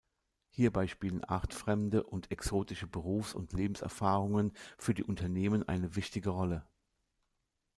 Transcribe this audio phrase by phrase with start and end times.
[0.49, 6.65] Hierbei spielen artfremde und exotischen Berufs- und Lebenserfahrungen für die Unternehmen eine wichtige Rolle.